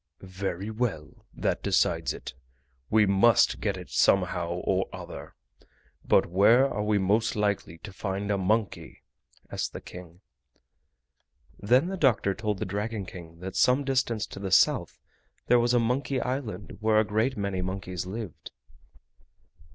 [0.23, 2.33] "Very well, that decides it;
[2.89, 5.35] we MUST get it somehow or other.
[6.03, 9.03] But where are we most likely to find a monkey?"
[9.51, 10.21] asked the King.
[11.59, 14.97] Then the doctor told the Dragon King that some distance to the south
[15.45, 18.49] there was a Monkey Island where a great many monkeys lived.